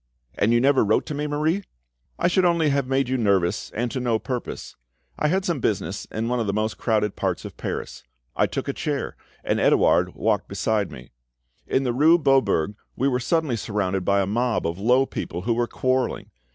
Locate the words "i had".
5.19-5.45